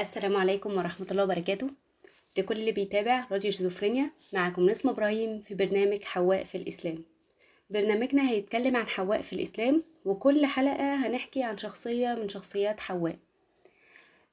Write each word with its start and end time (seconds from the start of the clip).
السلام 0.00 0.36
عليكم 0.36 0.76
ورحمة 0.76 1.06
الله 1.10 1.22
وبركاته. 1.24 1.70
لكل 2.38 2.56
اللي 2.56 2.72
بيتابع 2.72 3.24
راديو 3.32 3.50
شيزوفرينيا 3.50 4.10
معكم 4.32 4.70
نسمة 4.70 4.92
إبراهيم 4.92 5.40
في 5.40 5.54
برنامج 5.54 6.02
حواء 6.04 6.44
في 6.44 6.54
الإسلام. 6.54 7.04
برنامجنا 7.70 8.30
هيتكلم 8.30 8.76
عن 8.76 8.86
حواء 8.86 9.20
في 9.22 9.32
الإسلام 9.32 9.82
وكل 10.04 10.46
حلقة 10.46 10.94
هنحكي 11.06 11.42
عن 11.42 11.58
شخصية 11.58 12.14
من 12.14 12.28
شخصيات 12.28 12.80
حواء. 12.80 13.16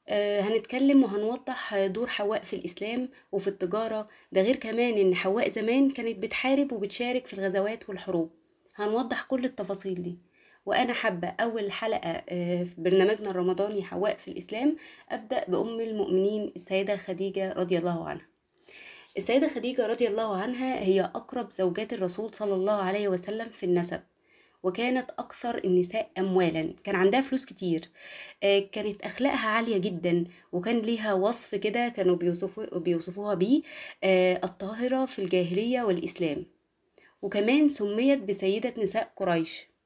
آه، 0.08 0.42
هنتكلم 0.42 1.04
وهنوضح 1.04 1.86
دور 1.86 2.08
حواء 2.08 2.44
في 2.44 2.56
الإسلام 2.56 3.10
وفي 3.32 3.48
التجارة 3.48 4.08
ده 4.32 4.42
غير 4.42 4.56
كمان 4.56 4.94
إن 4.94 5.16
حواء 5.16 5.50
زمان 5.50 5.90
كانت 5.90 6.18
بتحارب 6.18 6.72
وبتشارك 6.72 7.28
في 7.28 7.34
الغزوات 7.34 7.90
والحروب. 7.90 8.32
هنوضح 8.76 9.24
كل 9.24 9.46
التفاصيل 9.46 10.02
دي. 10.02 10.18
وأنا 10.68 10.94
حابة 10.94 11.28
أول 11.28 11.72
حلقة 11.72 12.10
آه، 12.30 12.64
في 12.64 12.76
برنامجنا 12.78 13.30
الرمضاني 13.30 13.84
حواء 13.84 14.18
في 14.18 14.28
الإسلام 14.28 14.76
أبدأ 15.10 15.46
بأم 15.48 15.80
المؤمنين 15.80 16.52
السيدة 16.56 16.98
خديجة 16.98 17.54
رضي 17.54 17.78
الله 17.78 18.10
عنها. 18.10 18.26
السيدة 19.18 19.48
خديجة 19.48 19.88
رضي 19.88 20.08
الله 20.08 20.38
عنها 20.38 20.80
هي 20.84 21.02
أقرب 21.02 21.52
زوجات 21.52 21.94
الرسول 21.94 22.34
صلى 22.34 22.54
الله 22.54 22.74
عليه 22.74 23.08
وسلم 23.08 23.50
في 23.50 23.66
النسب 23.66 24.02
وكانت 24.64 25.10
أكثر 25.20 25.58
النساء 25.66 26.10
أموالا. 26.18 26.74
كان 26.84 26.96
عندها 26.96 27.22
فلوس 27.22 27.46
كتير 27.46 27.90
آه، 28.44 28.60
كانت 28.60 29.02
أخلاقها 29.02 29.48
عالية 29.48 29.78
جدا 29.78 30.24
وكان 30.52 30.80
ليها 30.80 31.14
وصف 31.14 31.56
كده 31.56 31.90
كانوا 31.90 32.16
بيوصفوا 32.16 32.78
بيوصفوها 32.80 33.34
بيه 33.34 33.62
آه، 34.04 34.42
الطاهرة 34.44 35.06
في 35.06 35.20
الجاهلية 35.20 35.82
والإسلام. 35.84 36.46
وكمان 37.22 37.70
سميت 37.70 38.20
بسيدة 38.20 38.74
نساء 38.84 39.12
قريش. 39.16 39.77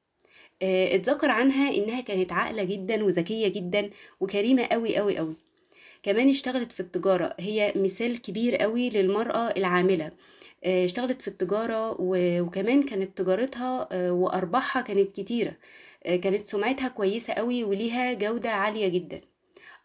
اتذكر 0.62 1.30
عنها 1.30 1.74
إنها 1.74 2.00
كانت 2.00 2.32
عاقلة 2.32 2.64
جدا 2.64 3.04
وذكية 3.04 3.48
جدا 3.48 3.90
وكريمة 4.20 4.62
قوي 4.64 4.96
قوي 4.96 5.18
قوي 5.18 5.34
كمان 6.02 6.28
اشتغلت 6.28 6.72
في 6.72 6.80
التجارة. 6.80 7.34
هي 7.40 7.72
مثال 7.76 8.22
كبير 8.22 8.56
قوي 8.56 8.90
للمرأة 8.90 9.50
العاملة. 9.56 10.10
آه، 10.64 10.84
اشتغلت 10.84 11.22
في 11.22 11.28
التجارة 11.28 12.00
و- 12.00 12.40
وكمان 12.40 12.82
كانت 12.82 13.18
تجارتها 13.18 13.88
آه، 13.92 14.12
وأرباحها 14.12 14.82
كانت 14.82 15.12
كتيرة. 15.12 15.56
آه، 16.06 16.16
كانت 16.16 16.46
سمعتها 16.46 16.88
كويسة 16.88 17.32
قوي 17.32 17.64
وليها 17.64 18.12
جودة 18.12 18.50
عالية 18.50 18.88
جدا. 18.88 19.20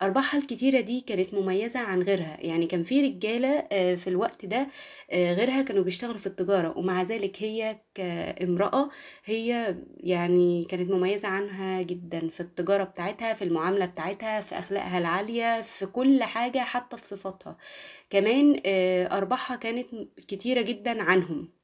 أرباحها 0.01 0.39
الكتيرة 0.39 0.79
دي 0.81 1.01
كانت 1.01 1.33
مميزة 1.33 1.79
عن 1.79 2.01
غيرها. 2.01 2.37
يعني 2.41 2.65
كان 2.67 2.83
في 2.83 3.01
رجالة 3.01 3.67
آه، 3.71 3.95
في 3.95 4.07
الوقت 4.07 4.45
ده 4.45 4.67
آه، 5.11 5.33
غيرها 5.33 5.61
كانوا 5.61 5.83
بيشتغلوا 5.83 6.17
في 6.17 6.27
التجارة 6.27 6.77
ومع 6.77 7.01
ذلك 7.03 7.43
هي 7.43 7.81
كامرأة 7.95 8.89
هي 9.25 9.75
يعني 9.97 10.65
كانت 10.65 10.91
مميزة 10.91 11.27
عنها 11.27 11.81
جدا 11.81 12.29
في 12.29 12.39
التجارة 12.39 12.83
بتاعتها 12.83 13.33
في 13.33 13.43
المعاملة 13.43 13.85
بتاعتها 13.85 14.41
في 14.41 14.59
أخلاقها 14.59 14.97
العالية 14.97 15.61
في 15.61 15.85
كل 15.85 16.23
حاجة 16.23 16.59
حتى 16.59 16.97
في 16.97 17.07
صفاتها. 17.07 17.57
كمان 18.09 18.61
آه، 18.65 19.17
أرباحها 19.17 19.57
كانت 19.57 19.87
كتيرة 20.27 20.61
جدا 20.61 21.03
عنهم. 21.03 21.56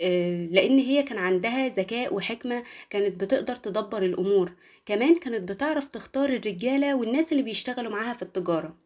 آه، 0.00 0.46
لأن 0.46 0.78
هي 0.78 1.02
كان 1.02 1.18
عندها 1.18 1.68
ذكاء 1.68 2.14
وحكمة 2.14 2.64
كانت 2.90 3.20
بتقدر 3.20 3.56
تدبر 3.56 4.02
الأمور. 4.02 4.52
كمان 4.86 5.18
كانت 5.18 5.48
بتعرف 5.52 5.88
تختار 5.88 6.28
الرجالة 6.30 6.96
والناس 6.96 7.32
اللي 7.32 7.42
بيشتغلوا 7.42 7.90
معاها 7.92 8.14
في 8.14 8.22
التجارة. 8.22 8.76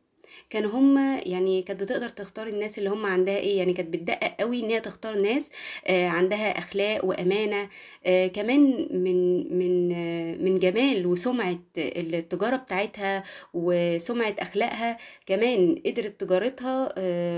كانوا 0.52 0.70
هما 0.70 1.18
يعني 1.26 1.62
كانت 1.62 1.80
بتقدر 1.80 2.08
تختار 2.08 2.46
الناس 2.46 2.78
اللي 2.78 2.90
هم 2.90 3.06
عندها 3.06 3.36
إيه 3.38 3.58
يعني 3.58 3.72
كانت 3.72 3.88
بتدقق 3.88 4.34
قوي 4.40 4.60
إن 4.60 4.70
هي 4.70 4.80
تختار 4.80 5.14
ناس 5.20 5.50
آه، 5.86 6.08
عندها 6.08 6.58
أخلاق 6.58 7.04
وأمانة. 7.04 7.68
آه، 8.06 8.26
كمان 8.26 8.88
من 8.90 9.18
من 9.58 9.92
آه، 9.92 10.36
من 10.36 10.58
جمال 10.58 11.06
وسمعة 11.06 11.58
التجارة 11.78 12.56
بتاعتها 12.56 13.24
وسمعة 13.54 14.34
أخلاقها 14.38 14.98
كمان 15.26 15.82
قدرت 15.86 16.20
تجارتها 16.20 16.92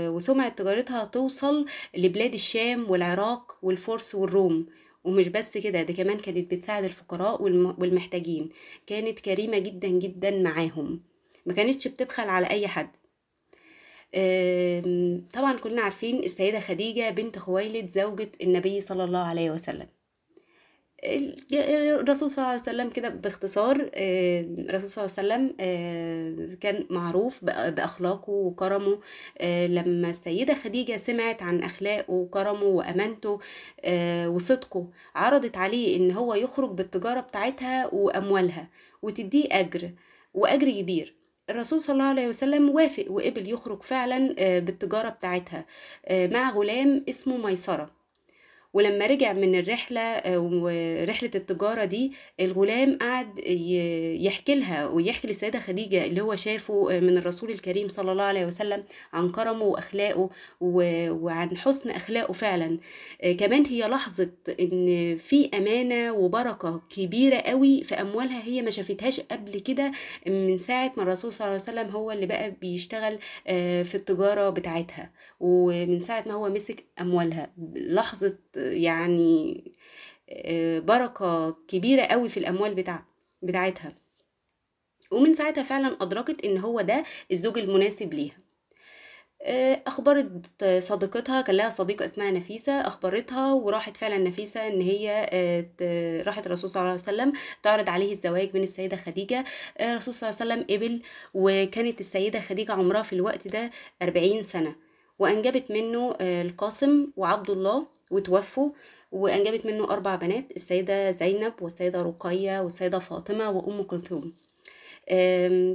وسمعة 0.09 0.49
تجارتها 0.49 1.05
توصل 1.05 1.65
لبلاد 1.97 2.33
الشام 2.33 2.89
والعراق 2.89 3.57
والفرس 3.61 4.15
والروم. 4.15 4.65
ومش 5.03 5.27
بس 5.27 5.57
كده 5.57 5.83
ده 5.83 5.93
كمان 5.93 6.17
كانت 6.17 6.51
بتساعد 6.53 6.83
الفقراء 6.83 7.41
والم- 7.43 7.75
والمحتاجين. 7.79 8.49
كانت 8.87 9.19
كريمة 9.19 9.57
جدا 9.59 9.87
جدا 9.87 10.41
معاهم. 10.41 11.01
ما 11.45 11.53
كانتش 11.53 11.87
بتبخل 11.87 12.29
على 12.29 12.49
أي 12.49 12.67
حد. 12.67 12.89
طبعا 15.33 15.57
كلنا 15.63 15.81
عارفين 15.81 16.23
السيدة 16.23 16.59
خديجة 16.59 17.09
بنت 17.09 17.39
خويلد 17.39 17.89
زوجة 17.89 18.31
النبي 18.41 18.81
صلى 18.81 19.03
الله 19.03 19.19
عليه 19.19 19.51
وسلم. 19.51 19.87
الرسول 21.03 22.29
صلى 22.29 22.37
الله 22.37 22.47
عليه 22.51 22.61
وسلم 22.61 22.89
كده 22.89 23.09
باختصار 23.09 23.89
الرسول 23.95 24.89
صلى 24.89 25.05
الله 25.05 25.33
عليه 25.33 25.53
وسلم 25.53 26.55
كان 26.55 26.85
معروف 26.89 27.39
بأ- 27.39 27.69
بأخلاقه 27.69 28.29
وكرمه. 28.31 28.99
آه، 29.37 29.67
لما 29.67 30.09
السيدة 30.09 30.53
خديجة 30.53 30.97
سمعت 30.97 31.43
عن 31.43 31.63
أخلاقه 31.63 32.11
وكرمه 32.13 32.63
وأمانته 32.63 33.39
آه، 33.85 34.29
وصدقه 34.29 34.87
عرضت 35.15 35.57
عليه 35.57 35.97
إن 35.97 36.11
هو 36.11 36.33
يخرج 36.35 36.71
بالتجارة 36.71 37.19
بتاعتها 37.19 37.93
وأموالها 37.93 38.69
وتديه 39.01 39.47
أجر 39.51 39.91
وأجر 40.33 40.71
كبير. 40.71 41.15
الرسول 41.49 41.81
صلى 41.81 41.93
الله 41.93 42.05
عليه 42.05 42.27
وسلم 42.27 42.69
وافق 42.69 43.05
وقبل 43.11 43.49
يخرج 43.49 43.83
فعلا 43.83 44.35
آه، 44.39 44.59
بالتجارة 44.59 45.09
بتاعتها 45.09 45.65
آه، 46.05 46.27
مع 46.27 46.49
غلام 46.51 47.05
اسمه 47.09 47.37
ميسرة. 47.37 47.94
ولما 48.75 49.05
رجع 49.05 49.33
من 49.33 49.55
الرحلة 49.59 50.01
آه، 50.01 50.39
ورحلة 50.39 51.31
التجارة 51.35 51.85
دي 51.85 52.11
الغلام 52.39 52.97
قعد 53.01 53.39
يحكي 54.19 54.55
لها 54.55 54.87
ويحكي 54.87 55.27
للسيدة 55.27 55.59
خديجة 55.59 56.05
اللي 56.05 56.21
هو 56.21 56.35
شافه 56.35 56.95
آه، 56.95 56.99
من 56.99 57.17
الرسول 57.17 57.49
الكريم 57.49 57.87
صلى 57.87 58.11
الله 58.11 58.23
عليه 58.23 58.45
وسلم 58.45 58.83
عن 59.13 59.29
كرمه 59.31 59.63
وأخلاقه 59.65 60.29
وعن 60.61 61.57
حسن 61.57 61.89
أخلاقه 61.89 62.33
فعلا. 62.33 62.79
آه، 63.21 63.31
كمان 63.31 63.65
هي 63.65 63.87
لاحظت 63.87 64.49
إن 64.59 65.17
في 65.17 65.49
أمانة 65.53 66.11
وبركة 66.13 66.81
كبيرة 66.89 67.37
قوي 67.37 67.83
في 67.83 67.95
أموالها 67.95 68.43
هي 68.43 68.61
ما 68.61 68.69
شافتهاش 68.69 69.19
قبل 69.19 69.59
كده 69.59 69.91
من 70.27 70.57
ساعة 70.57 70.93
ما 70.97 71.03
الرسول 71.03 71.33
صلى 71.33 71.47
الله 71.47 71.61
عليه 71.67 71.79
وسلم 71.79 71.89
هو 71.95 72.11
اللي 72.11 72.25
بقى 72.25 72.51
بيشتغل 72.51 73.19
في 73.85 73.95
التجارة 73.95 74.49
بتاعتها. 74.49 75.11
ومن 75.39 75.99
ساعة 75.99 76.23
ما 76.27 76.33
هو 76.33 76.49
مسك 76.49 76.85
أموالها 77.01 77.53
لحظة 77.75 78.37
يعني 78.73 79.63
آه، 80.29 80.79
بركة 80.79 81.51
كبيرة 81.67 82.01
قوي 82.03 82.29
في 82.29 82.37
الأموال 82.37 82.75
بتاع 82.75 83.05
بتاعتها. 83.41 83.91
ومن 85.11 85.33
ساعتها 85.33 85.63
فعلا 85.63 85.97
أدركت 86.01 86.45
إن 86.45 86.57
هو 86.57 86.81
ده 86.81 87.03
الزوج 87.31 87.57
المناسب 87.57 88.13
ليها. 88.13 88.37
آه، 89.41 89.81
أخبرت 89.87 90.63
صديقتها 90.79 91.41
كان 91.41 91.55
لها 91.55 91.69
صديقة 91.69 92.05
اسمها 92.05 92.31
نفيسة 92.31 92.71
أخبرتها 92.87 93.53
وراحت 93.53 93.97
فعلا 93.97 94.17
نفيسة 94.17 94.67
إن 94.67 94.81
هي 94.81 95.27
آه، 95.81 96.21
راحت 96.23 96.45
الرسول 96.45 96.69
صلى 96.69 96.79
الله 96.81 96.91
عليه 96.91 97.01
وسلم 97.01 97.33
تعرض 97.63 97.89
عليه 97.89 98.11
الزواج 98.11 98.55
من 98.57 98.63
السيدة 98.63 98.97
خديجة. 98.97 99.45
آه، 99.77 99.91
الرسول 99.91 100.13
صلى 100.15 100.29
الله 100.29 100.41
عليه 100.41 100.53
وسلم 100.63 100.75
قبل 100.77 101.01
وكانت 101.33 101.99
السيدة 101.99 102.39
خديجة 102.39 102.71
عمرها 102.73 103.03
في 103.03 103.13
الوقت 103.13 103.47
ده 103.47 103.71
أربعين 104.01 104.43
سنة. 104.43 104.75
وأنجبت 105.19 105.71
منه 105.71 106.13
آه، 106.21 106.41
القاسم 106.41 107.07
وعبد 107.17 107.49
الله 107.49 107.87
وتوفوا 108.11 108.69
وأنجبت 109.11 109.65
منه 109.65 109.83
أربع 109.83 110.15
بنات 110.15 110.45
السيدة 110.55 111.11
زينب 111.11 111.53
والسيدة 111.61 112.01
رقية 112.01 112.61
والسيدة 112.61 112.99
فاطمة 112.99 113.49
وأم 113.49 113.83
كلثوم. 113.83 114.33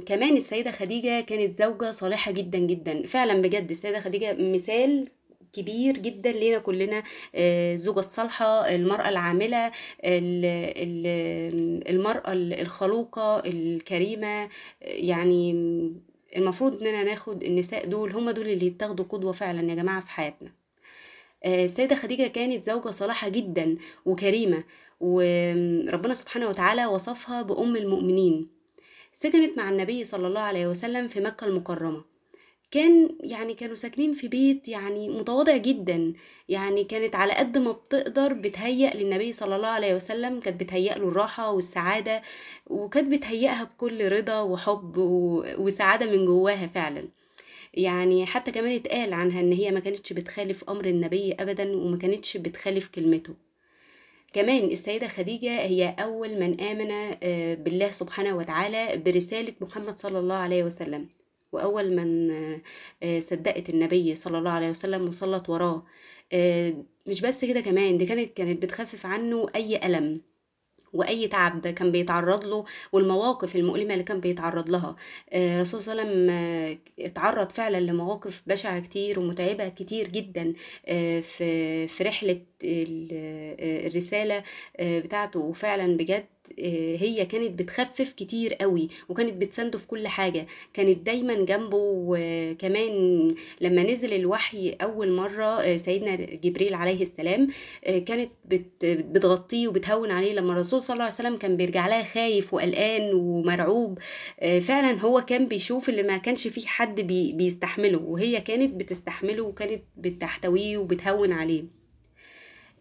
كمان 0.05 0.37
السيدة 0.37 0.71
خديجة 0.71 1.21
كانت 1.21 1.55
زوجة 1.55 1.91
صالحة 1.91 2.31
جدا 2.31 2.57
جدا. 2.59 3.05
فعلا 3.07 3.41
بجد 3.41 3.71
السيدة 3.71 3.99
خديجة 3.99 4.33
مثال 4.39 5.07
كبير 5.53 5.93
جدا 5.97 6.31
لينا 6.31 6.57
كلنا 6.59 7.03
آه، 7.35 7.73
الزوجة 7.73 7.99
الصالحة 7.99 8.75
المرأة 8.75 9.09
العاملة 9.09 9.67
ال- 9.67 10.45
ال- 10.77 11.89
المرأة 11.89 12.33
الخلوقة 12.33 13.39
الكريمة 13.45 14.43
آه، 14.43 14.49
يعني 14.83 15.53
المفروض 16.35 16.83
إننا 16.83 17.03
ناخد 17.03 17.43
النساء 17.43 17.85
دول 17.85 18.11
هم 18.13 18.29
دول 18.29 18.47
اللي 18.47 18.65
يتاخدوا 18.65 19.05
قدوة 19.05 19.31
فعلا 19.31 19.69
يا 19.69 19.75
جماعة 19.75 20.01
في 20.01 20.11
حياتنا. 20.11 20.51
آه، 21.43 21.65
السيدة 21.65 21.95
خديجة 21.95 22.27
كانت 22.27 22.63
زوجة 22.63 22.89
صالحة 22.89 23.29
جدا 23.29 23.77
وكريمة 24.05 24.63
وربنا 24.99 26.13
سبحانه 26.13 26.47
وتعالى 26.49 26.85
وصفها 26.85 27.41
بأم 27.41 27.75
المؤمنين. 27.75 28.49
سكنت 29.13 29.57
مع 29.57 29.69
النبي 29.69 30.03
صلى 30.03 30.27
الله 30.27 30.41
عليه 30.41 30.67
وسلم 30.67 31.07
في 31.07 31.19
مكة 31.21 31.47
المكرمة. 31.47 32.10
كان 32.71 33.09
يعني 33.19 33.53
كانوا 33.53 33.75
ساكنين 33.75 34.13
في 34.13 34.27
بيت 34.27 34.67
يعني 34.67 35.09
متواضع 35.09 35.57
جدا 35.57 36.13
يعني 36.49 36.83
كانت 36.83 37.15
على 37.15 37.33
قد 37.33 37.57
ما 37.57 37.71
بتقدر 37.71 38.33
بتهيأ 38.33 38.95
للنبي 38.95 39.33
صلى 39.33 39.55
الله 39.55 39.67
عليه 39.67 39.95
وسلم 39.95 40.39
كانت 40.39 40.63
بتهيأ 40.63 40.97
له 40.97 41.07
الراحة 41.07 41.51
والسعادة 41.51 42.21
وكانت 42.67 43.11
بتهيأها 43.11 43.63
بكل 43.63 44.11
رضا 44.11 44.41
وحب 44.41 44.97
وسعادة 45.59 46.05
من 46.11 46.25
جواها 46.25 46.67
فعلا. 46.67 47.07
يعني 47.73 48.25
حتى 48.25 48.51
كمان 48.51 48.71
اتقال 48.75 49.13
عنها 49.13 49.41
إن 49.41 49.51
هي 49.53 49.71
ما 49.71 49.79
كانتش 49.79 50.13
بتخالف 50.13 50.69
أمر 50.69 50.85
النبي 50.85 51.33
ابدا 51.33 51.77
وما 51.77 51.97
كانتش 51.97 52.37
بتخالف 52.37 52.87
كلمته. 52.87 53.33
كمان 54.33 54.63
السيدة 54.65 55.07
خديجة 55.07 55.61
هي 55.61 55.95
أول 55.99 56.39
من 56.39 56.61
آمن 56.61 56.91
آه، 57.23 57.53
بالله 57.53 57.91
سبحانه 57.91 58.37
وتعالى 58.37 58.97
برسالة 58.97 59.53
محمد 59.61 59.97
صلى 59.97 60.19
الله 60.19 60.35
عليه 60.35 60.63
وسلم. 60.63 61.20
وأول 61.51 61.95
من 61.95 62.31
آه، 62.31 62.61
آه، 63.03 63.19
صدقت 63.19 63.69
النبي 63.69 64.15
صلى 64.15 64.37
الله 64.37 64.51
عليه 64.51 64.69
وسلم 64.69 65.07
وصلت 65.07 65.49
وراه. 65.49 65.83
آه، 66.33 66.73
مش 67.07 67.21
بس 67.21 67.45
كده 67.45 67.61
كمان 67.61 67.97
دي 67.97 68.05
كانت 68.05 68.37
كانت 68.37 68.63
بتخفف 68.63 69.05
عنه 69.05 69.47
أي 69.55 69.85
ألم 69.85 70.21
وأي 70.93 71.27
تعب 71.27 71.67
كان 71.67 71.91
بيتعرض 71.91 72.45
له 72.45 72.65
والمواقف 72.93 73.55
المؤلمة 73.55 73.93
اللي 73.93 74.03
كان 74.03 74.19
بيتعرض 74.19 74.69
لها. 74.69 74.95
آه، 75.29 75.57
الرسول 75.57 75.83
صلى 75.83 75.91
الله 75.93 76.03
عليه 76.03 76.13
وسلم 76.13 76.29
آه، 76.29 76.77
اتعرض 77.07 77.49
فعلا 77.51 77.79
لمواقف 77.79 78.43
بشعة 78.47 78.79
كتير 78.79 79.19
ومتعبة 79.19 79.69
كتير 79.69 80.07
جدا 80.07 80.53
آه، 80.87 81.19
في 81.19 81.87
في 81.87 82.03
رحلة 82.03 82.41
آه، 82.65 83.87
الرسالة 83.87 84.43
آه، 84.77 84.99
بتاعته. 84.99 85.39
وفعلا 85.39 85.97
بجد 85.97 86.25
آه، 86.59 86.95
هي 86.97 87.25
كانت 87.25 87.59
بتخفف 87.59 88.11
كتير 88.13 88.53
قوي 88.53 88.89
وكانت 89.09 89.33
بتسنده 89.33 89.77
في 89.77 89.87
كل 89.87 90.07
حاجة. 90.07 90.47
كانت 90.73 90.97
دايما 91.05 91.33
جنبه 91.33 91.77
وكمان 91.81 92.91
لما 93.61 93.83
نزل 93.83 94.13
الوحي 94.13 94.69
أول 94.81 95.11
مرة 95.11 95.45
آه، 95.61 95.77
سيدنا 95.77 96.15
جبريل 96.15 96.73
عليه 96.73 97.01
السلام 97.03 97.47
كانت 97.83 98.31
بت 98.45 98.85
بتغطيه 98.85 99.67
وبتهون 99.67 100.11
عليه. 100.11 100.33
لما 100.33 100.53
الرسول 100.53 100.81
صلى 100.81 100.93
الله 100.93 101.03
عليه 101.05 101.13
وسلم 101.13 101.35
كان 101.37 101.57
بيرجع 101.57 101.87
لها 101.87 102.03
خايف 102.03 102.53
وقلقان 102.53 103.13
ومرعوب 103.13 103.99
فعلا 104.61 104.99
هو 104.99 105.21
كان 105.21 105.47
بيشوف 105.47 105.89
اللي 105.89 106.03
ما 106.03 106.17
كانش 106.17 106.47
فيه 106.47 106.65
حد 106.67 107.01
بي 107.01 107.33
بيستحمله. 107.33 107.97
وهي 107.99 108.41
كانت 108.41 108.73
بتستحمله 108.75 109.43
وكانت 109.43 109.81
بتحتويه 109.97 110.77
وبتهون 110.77 111.31
عليه. 111.31 111.80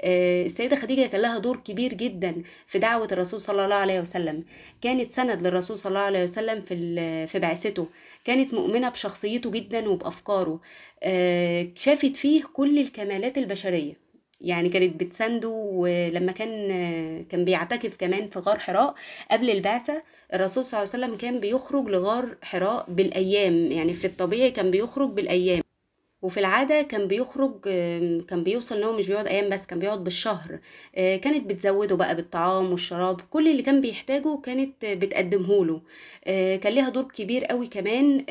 السيدة 0.05 0.77
خديجة 0.77 1.07
كان 1.07 1.21
لها 1.21 1.39
دور 1.39 1.57
كبير 1.57 1.95
جدا 1.95 2.43
في 2.67 2.79
دعوة 2.79 3.09
الرسول 3.13 3.41
صلى 3.41 3.65
الله 3.65 3.75
عليه 3.75 4.01
وسلم. 4.01 4.45
كانت 4.83 5.11
سند 5.11 5.43
للرسول 5.43 5.79
صلى 5.79 5.91
الله 5.91 6.01
عليه 6.01 6.25
وسلم 6.25 6.61
في 6.61 7.27
في 7.27 7.39
بعثته. 7.39 7.87
كانت 8.25 8.55
مؤمنة 8.55 8.89
بشخصيته 8.89 9.51
جدا 9.51 9.89
وبأفكاره. 9.89 10.61
آه، 11.03 11.69
شافت 11.75 12.17
فيه 12.17 12.43
كل 12.53 12.79
الكمالات 12.79 13.39
البشرية. 13.39 14.11
يعني 14.41 14.69
كانت 14.69 15.01
بتسنده 15.01 15.49
ولما 15.49 16.33
كان 16.33 16.71
آه، 16.71 17.23
كان 17.29 17.45
بيعتكف 17.45 17.97
كمان 17.97 18.27
في 18.29 18.39
غار 18.39 18.59
حراء 18.59 18.95
قبل 19.31 19.51
البعثة 19.51 20.03
الرسول 20.35 20.67
صلى 20.67 20.83
الله 20.83 20.93
عليه 20.95 21.05
وسلم 21.05 21.17
كان 21.19 21.41
بيخرج 21.41 21.89
لغار 21.89 22.37
حراء 22.43 22.87
بالأيام. 22.89 23.73
يعني 23.73 23.95
في 23.95 24.07
الطبيعي 24.07 24.51
كان 24.51 24.71
بيخرج 24.71 25.11
بالأيام. 25.11 25.63
وفي 26.23 26.41
العادة 26.41 26.83
كان 26.83 27.07
بيخرج 27.07 27.61
كان 28.29 28.43
بيوصل 28.45 28.77
إن 28.77 28.85
هو 28.85 28.93
مش 28.93 29.09
بيقعد 29.09 29.27
أيام 29.27 29.49
بس 29.49 29.67
كان 29.67 29.79
بيقعد 29.79 30.05
بالشهر. 30.05 30.59
آه، 30.97 31.17
كانت 31.17 31.47
بتزوده 31.51 31.97
بقى 31.97 32.17
بالطعام 32.17 32.71
والشراب 32.73 33.21
كل 33.21 33.49
اللي 33.49 33.63
كان 33.63 33.81
بيحتاجه 33.81 34.41
كانت 34.45 34.85
بتقدمه 34.85 35.65
له. 35.67 35.81
آه، 36.25 36.57
كان 36.57 36.73
ليها 36.73 36.89
دور 36.89 37.05
كبير 37.05 37.45
قوي 37.45 37.67
كمان 37.67 38.25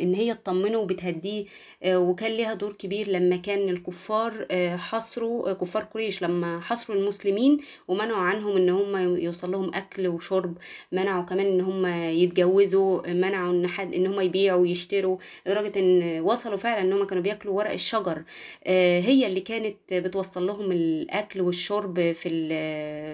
إن 0.00 0.14
هي 0.14 0.34
تطمنه 0.34 0.78
وبتهديه. 0.78 1.44
آه، 1.82 1.98
وكان 1.98 2.30
ليها 2.32 2.54
دور 2.54 2.72
كبير 2.72 3.08
لما 3.08 3.36
كان 3.36 3.68
الكفار 3.68 4.46
حصروا 4.76 5.52
كفار 5.52 5.84
قريش 5.84 6.22
لما 6.22 6.60
حصروا 6.60 6.98
المسلمين 6.98 7.58
ومنعوا 7.88 8.22
عنهم 8.22 8.56
إن 8.56 8.68
هم 8.68 9.16
يوصل 9.18 9.50
لهم 9.52 9.70
أكل 9.74 10.06
وشرب 10.08 10.58
منعوا 10.92 11.22
كمان 11.24 11.46
إن 11.46 11.60
هم 11.60 11.86
يتجوزوا 12.18 13.08
منعوا 13.12 13.52
إن 13.52 13.66
حد 13.66 13.94
إن 13.94 14.06
هم 14.06 14.20
يبيعوا 14.20 14.60
ويشتروا 14.60 15.16
لدرجة 15.46 15.78
إن 15.78 16.20
وصلوا 16.20 16.56
فعلا 16.56 16.80
إن 16.80 16.92
هم 16.92 17.03
كانوا 17.06 17.22
بياكلوا 17.22 17.56
ورق 17.56 17.70
الشجر 17.72 18.22
آه، 18.64 19.00
هي 19.00 19.26
اللي 19.26 19.40
كانت 19.40 19.76
بتوصل 19.94 20.46
لهم 20.46 20.72
الأكل 20.72 21.40
والشرب 21.40 22.12
في 22.12 22.48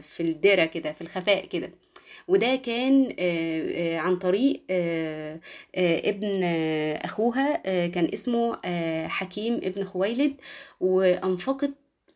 في 0.02 0.20
الدرة 0.22 0.64
كده 0.64 0.92
في 0.92 1.00
الخفاء 1.02 1.46
كده. 1.46 1.72
وده 2.28 2.56
كان 2.56 3.14
آه، 3.18 3.96
آه، 3.96 3.98
عن 3.98 4.16
طريق 4.16 4.62
ابن 5.76 6.44
أخوها 7.04 7.56
كان 7.86 8.10
اسمه 8.14 8.58
حكيم 9.08 9.54
ابن 9.54 9.84
خويلد. 9.84 10.36
وأنفقت 10.80 11.70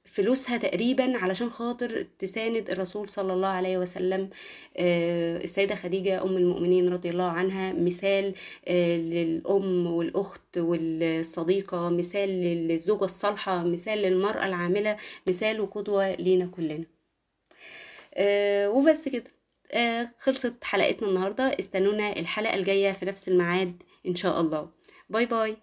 فلوسها 0.05 0.57
تقريبا 0.57 1.19
علشان 1.19 1.51
خاطر 1.51 2.07
تساند 2.19 2.71
الرسول 2.71 3.09
صلى 3.09 3.33
الله 3.33 3.49
عليه 3.49 3.79
وسلم 3.79 4.31
آه، 4.77 5.37
السيدة 5.37 5.75
خديجة 5.75 6.23
أم 6.23 6.37
المؤمنين 6.37 6.89
رضي 6.89 7.11
الله 7.11 7.25
عنها 7.25 7.73
مثال 7.73 8.35
آه، 8.69 8.97
للأم 8.97 9.87
والأخت 9.87 10.59
والصديقة 10.59 11.89
مثال 11.89 12.29
للزوجة 12.29 13.05
الصالحة 13.05 13.63
مثال 13.65 13.99
للمرأة 13.99 14.47
العاملة 14.47 14.97
مثال 15.29 15.61
وقدوة 15.61 16.11
لينا 16.15 16.47
كلنا. 16.47 16.85
آه، 18.15 18.71
وبس 18.71 19.09
كده. 19.09 19.35
خلصت 20.19 20.65
حلقتنا 20.65 21.09
النهاردة. 21.09 21.45
استنونا 21.45 22.13
الحلقة 22.19 22.55
الجاية 22.55 22.93
في 22.93 23.07
نفس 23.07 23.29
الميعاد 23.29 23.83
إن 24.07 24.15
شاء 24.17 24.41
الله. 24.41 24.69
باي 25.11 25.27
باي. 25.27 25.57